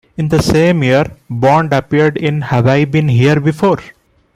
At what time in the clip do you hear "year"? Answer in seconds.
0.81-1.15